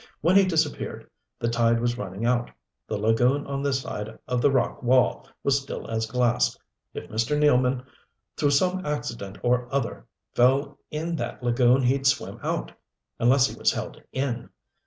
When 0.21 0.35
he 0.35 0.45
disappeared 0.45 1.07
the 1.37 1.47
tide 1.47 1.79
was 1.79 1.95
running 1.95 2.25
out 2.25 2.49
the 2.87 2.97
lagoon 2.97 3.45
on 3.45 3.61
this 3.61 3.81
side 3.81 4.17
of 4.27 4.41
the 4.41 4.49
rock 4.49 4.81
wall 4.81 5.27
was 5.43 5.61
still 5.61 5.87
as 5.91 6.07
glass. 6.07 6.57
If 6.95 7.11
Mr. 7.11 7.37
Nealman, 7.37 7.85
through 8.35 8.49
some 8.49 8.83
accident 8.83 9.37
or 9.43 9.71
other, 9.71 10.07
fell 10.33 10.79
in 10.89 11.15
that 11.17 11.43
lagoon 11.43 11.83
he'd 11.83 12.07
swim 12.07 12.39
out 12.41 12.71
unless 13.19 13.45
he 13.45 13.55
was 13.55 13.73
held 13.73 14.01
in. 14.11 14.49